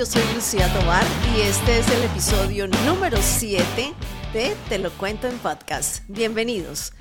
[0.00, 1.04] Yo soy Lucía Tobar
[1.36, 3.92] y este es el episodio número 7
[4.32, 6.02] de Te lo cuento en podcast.
[6.08, 6.94] Bienvenidos.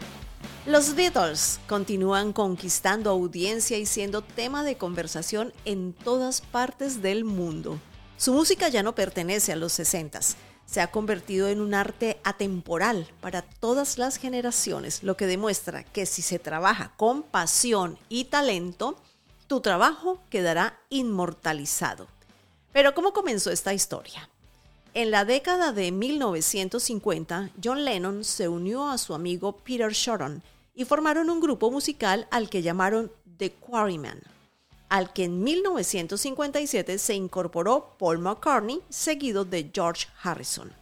[0.65, 7.79] Los Beatles continúan conquistando audiencia y siendo tema de conversación en todas partes del mundo.
[8.17, 10.19] Su música ya no pertenece a los 60
[10.65, 16.05] se ha convertido en un arte atemporal para todas las generaciones, lo que demuestra que
[16.05, 18.97] si se trabaja con pasión y talento,
[19.47, 22.18] tu trabajo quedará inmortalizado.
[22.71, 24.29] Pero ¿cómo comenzó esta historia?
[24.93, 30.41] En la década de 1950, John Lennon se unió a su amigo Peter Shorten
[30.73, 34.21] y formaron un grupo musical al que llamaron The Quarrymen
[34.89, 40.73] al que en 1957 se incorporó Paul McCartney, seguido de George Harrison.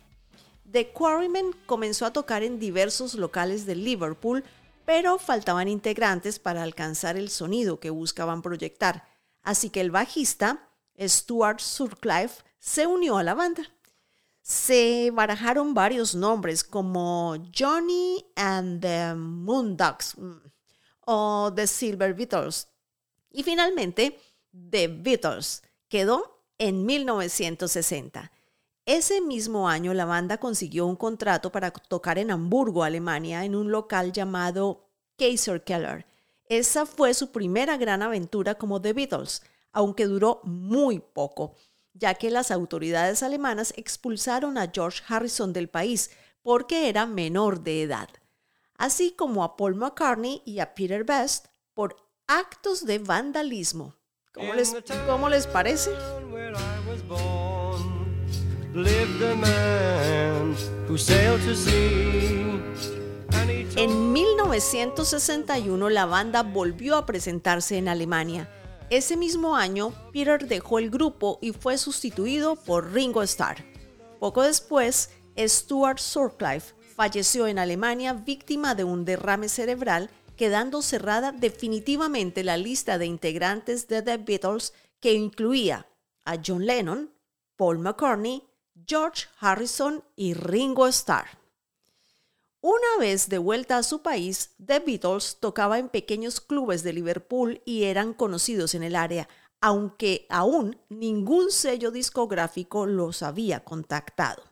[0.71, 4.43] The Quarrymen comenzó a tocar en diversos locales de Liverpool,
[4.85, 9.05] pero faltaban integrantes para alcanzar el sonido que buscaban proyectar,
[9.43, 10.66] así que el bajista,
[10.99, 13.63] Stuart Surcliffe, se unió a la banda.
[14.41, 20.41] Se barajaron varios nombres como Johnny and the Moondogs mm,
[21.05, 22.67] o The Silver Beatles,
[23.31, 24.19] y finalmente,
[24.51, 28.31] The Beatles quedó en 1960.
[28.85, 33.69] Ese mismo año la banda consiguió un contrato para tocar en Hamburgo, Alemania, en un
[33.69, 36.05] local llamado Kaiser Keller.
[36.45, 41.55] Esa fue su primera gran aventura como The Beatles, aunque duró muy poco,
[41.93, 47.83] ya que las autoridades alemanas expulsaron a George Harrison del país porque era menor de
[47.83, 48.09] edad,
[48.77, 51.95] así como a Paul McCartney y a Peter Best por
[52.27, 53.95] actos de vandalismo.
[54.33, 54.75] ¿Cómo les,
[55.07, 55.91] cómo les parece?
[63.75, 68.49] En 1961 la banda volvió a presentarse en Alemania.
[68.89, 73.57] Ese mismo año, Peter dejó el grupo y fue sustituido por Ringo Starr.
[74.17, 82.45] Poco después, Stuart Surcliffe falleció en Alemania víctima de un derrame cerebral quedando cerrada definitivamente
[82.45, 85.85] la lista de integrantes de The Beatles que incluía
[86.23, 87.11] a John Lennon,
[87.57, 88.41] Paul McCartney,
[88.87, 91.27] George Harrison y Ringo Starr.
[92.61, 97.61] Una vez de vuelta a su país, The Beatles tocaba en pequeños clubes de Liverpool
[97.65, 99.29] y eran conocidos en el área,
[99.61, 104.43] aunque aún ningún sello discográfico los había contactado.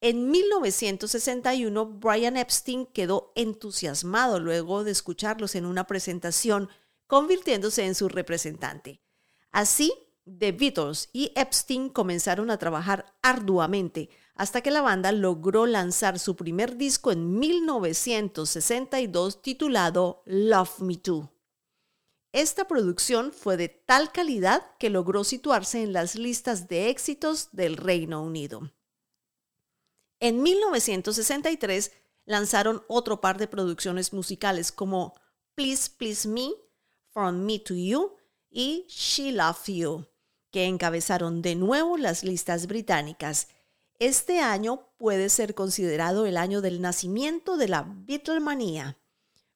[0.00, 6.70] En 1961, Brian Epstein quedó entusiasmado luego de escucharlos en una presentación,
[7.06, 9.02] convirtiéndose en su representante.
[9.50, 9.92] Así,
[10.24, 16.36] The Beatles y Epstein comenzaron a trabajar arduamente hasta que la banda logró lanzar su
[16.36, 21.28] primer disco en 1962 titulado Love Me Too.
[22.32, 27.76] Esta producción fue de tal calidad que logró situarse en las listas de éxitos del
[27.76, 28.70] Reino Unido.
[30.20, 31.90] En 1963
[32.24, 35.14] lanzaron otro par de producciones musicales como
[35.56, 36.50] Please Please Me,
[37.10, 38.14] From Me to You
[38.50, 40.06] y She Love You,
[40.52, 43.48] que encabezaron de nuevo las listas británicas.
[43.98, 48.98] Este año puede ser considerado el año del nacimiento de la Beatlemanía,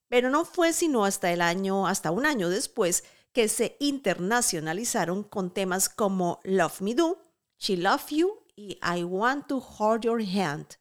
[0.07, 5.51] pero no fue sino hasta el año, hasta un año después, que se internacionalizaron con
[5.51, 7.19] temas como Love Me Do,
[7.57, 10.77] She Love You y I Want to Hold Your Hand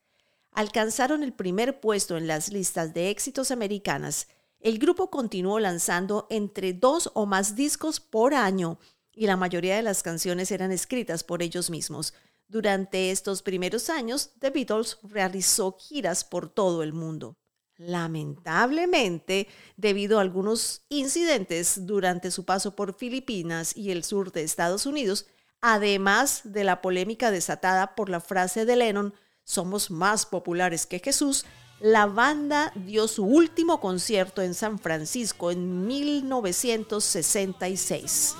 [0.52, 4.28] alcanzaron el primer puesto en las listas de éxitos americanas.
[4.60, 8.78] El grupo continuó lanzando entre dos o más discos por año
[9.14, 12.14] y la mayoría de las canciones eran escritas por ellos mismos.
[12.52, 17.38] Durante estos primeros años, The Beatles realizó giras por todo el mundo.
[17.78, 19.48] Lamentablemente,
[19.78, 25.24] debido a algunos incidentes durante su paso por Filipinas y el sur de Estados Unidos,
[25.62, 29.14] además de la polémica desatada por la frase de Lennon,
[29.44, 31.46] somos más populares que Jesús,
[31.80, 38.34] la banda dio su último concierto en San Francisco en 1966.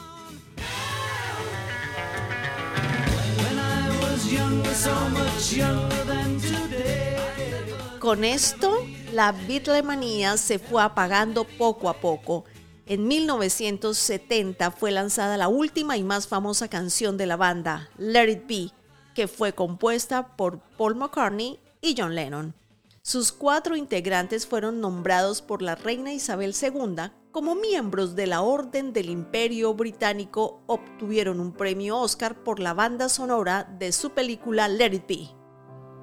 [7.98, 12.44] Con esto, la Beatlemanía se fue apagando poco a poco
[12.86, 18.46] en 1970 fue lanzada la última y más famosa canción de la banda, Let It
[18.48, 18.70] Be,
[19.14, 22.54] que fue compuesta por Paul McCartney y John Lennon.
[23.04, 28.92] Sus cuatro integrantes fueron nombrados por la reina Isabel II como miembros de la Orden
[28.92, 30.62] del Imperio Británico.
[30.68, 35.28] Obtuvieron un premio Oscar por la banda sonora de su película Let It Be.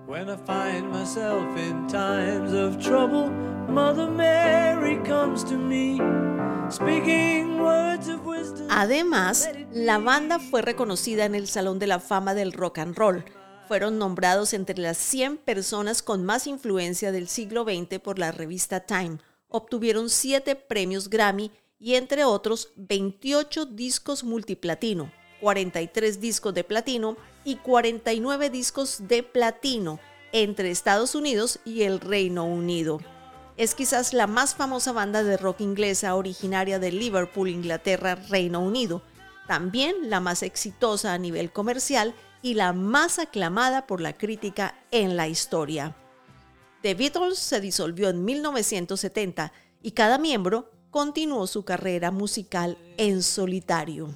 [0.07, 3.29] When I find myself in times of trouble,
[3.69, 5.99] Mother Mary comes to me.
[6.69, 8.09] speaking words
[8.69, 13.23] Además, la banda fue reconocida en el Salón de la Fama del Rock and Roll.
[13.69, 18.80] Fueron nombrados entre las 100 personas con más influencia del siglo XX por la revista
[18.80, 19.19] Time.
[19.48, 25.12] Obtuvieron 7 premios Grammy y entre otros 28 discos multiplatino,
[25.42, 30.00] 43 discos de platino y 49 discos de platino
[30.31, 33.00] entre Estados Unidos y el Reino Unido.
[33.56, 39.04] Es quizás la más famosa banda de rock inglesa originaria de Liverpool, Inglaterra, Reino Unido.
[39.48, 45.18] También la más exitosa a nivel comercial y la más aclamada por la crítica en
[45.18, 45.95] la historia.
[46.81, 49.51] The Beatles se disolvió en 1970
[49.81, 54.09] y cada miembro continuó su carrera musical en solitario.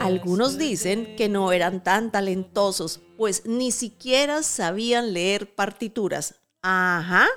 [0.00, 6.34] Algunos dicen que no eran tan talentosos, pues ni siquiera sabían leer partituras.
[6.60, 7.28] Ajá,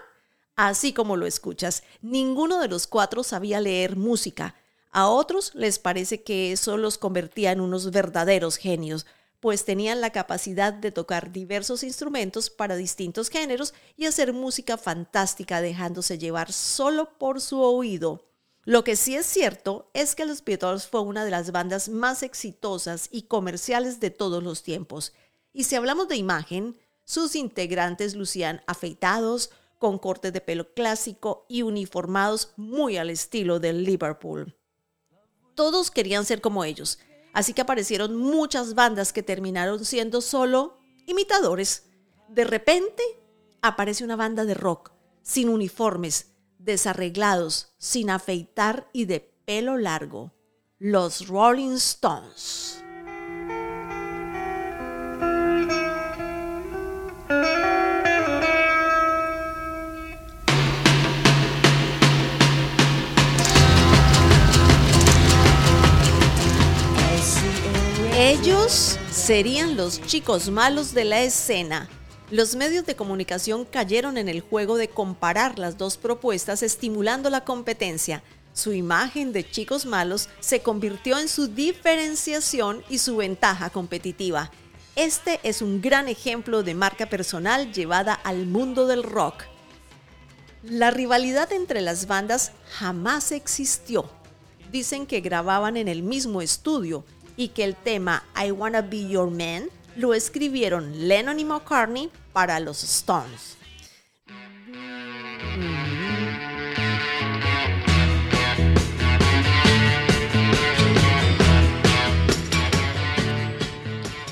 [0.56, 4.56] así como lo escuchas, ninguno de los cuatro sabía leer música.
[4.90, 9.06] A otros les parece que eso los convertía en unos verdaderos genios,
[9.40, 15.62] pues tenían la capacidad de tocar diversos instrumentos para distintos géneros y hacer música fantástica
[15.62, 18.26] dejándose llevar solo por su oído.
[18.64, 22.24] Lo que sí es cierto es que los Beatles fue una de las bandas más
[22.24, 25.14] exitosas y comerciales de todos los tiempos.
[25.56, 29.50] Y si hablamos de imagen, sus integrantes lucían afeitados,
[29.80, 34.56] con cortes de pelo clásico y uniformados muy al estilo del Liverpool.
[35.56, 37.00] Todos querían ser como ellos,
[37.36, 41.84] Así que aparecieron muchas bandas que terminaron siendo solo imitadores.
[42.30, 43.04] De repente
[43.62, 50.32] aparece una banda de rock, sin uniformes, desarreglados, sin afeitar y de pelo largo.
[50.80, 52.85] Los Rolling Stones.
[69.26, 71.90] Serían los chicos malos de la escena.
[72.30, 77.44] Los medios de comunicación cayeron en el juego de comparar las dos propuestas estimulando la
[77.44, 78.22] competencia.
[78.54, 84.52] Su imagen de chicos malos se convirtió en su diferenciación y su ventaja competitiva.
[84.96, 89.46] Este es un gran ejemplo de marca personal llevada al mundo del rock.
[90.62, 94.08] La rivalidad entre las bandas jamás existió.
[94.72, 97.06] Dicen que grababan en el mismo estudio,
[97.38, 102.60] y que el tema I Wanna Be Your Man lo escribieron Lennon y McCartney para
[102.60, 103.58] los Stones.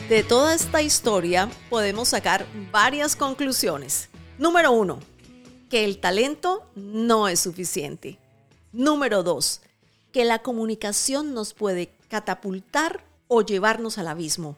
[0.09, 4.09] De toda esta historia podemos sacar varias conclusiones.
[4.37, 4.99] Número uno,
[5.71, 8.19] que el talento no es suficiente.
[8.71, 9.61] Número dos,
[10.11, 14.55] que la comunicación nos puede catapultar o llevarnos al abismo.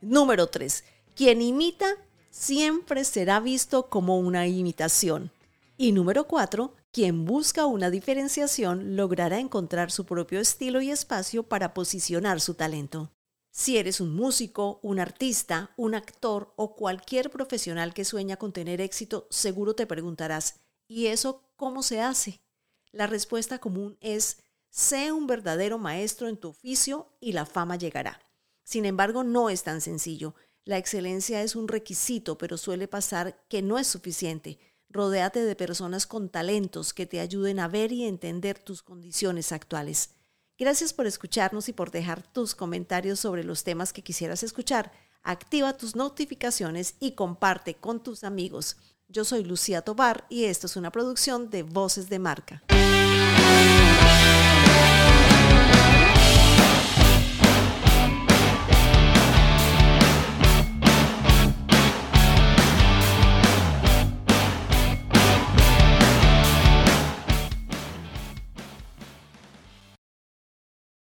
[0.00, 0.84] Número 3.
[1.14, 1.86] Quien imita
[2.30, 5.30] siempre será visto como una imitación.
[5.76, 6.74] Y número 4.
[6.90, 13.10] Quien busca una diferenciación logrará encontrar su propio estilo y espacio para posicionar su talento.
[13.50, 18.80] Si eres un músico, un artista, un actor o cualquier profesional que sueña con tener
[18.80, 22.40] éxito, seguro te preguntarás, ¿y eso cómo se hace?
[22.92, 24.38] La respuesta común es
[24.70, 28.20] Sé un verdadero maestro en tu oficio y la fama llegará.
[28.62, 30.34] Sin embargo, no es tan sencillo.
[30.64, 34.58] La excelencia es un requisito, pero suele pasar que no es suficiente.
[34.90, 40.10] Rodéate de personas con talentos que te ayuden a ver y entender tus condiciones actuales.
[40.58, 44.92] Gracias por escucharnos y por dejar tus comentarios sobre los temas que quisieras escuchar.
[45.22, 48.76] Activa tus notificaciones y comparte con tus amigos.
[49.08, 52.62] Yo soy Lucía Tobar y esto es una producción de Voces de Marca.